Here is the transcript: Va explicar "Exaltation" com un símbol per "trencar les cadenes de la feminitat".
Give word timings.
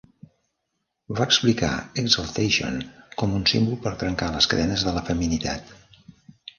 Va 1.19 1.27
explicar 1.31 1.69
"Exaltation" 2.05 2.81
com 3.23 3.39
un 3.43 3.47
símbol 3.55 3.81
per 3.87 3.95
"trencar 4.03 4.35
les 4.41 4.53
cadenes 4.55 4.89
de 4.91 4.99
la 5.01 5.09
feminitat". 5.13 5.75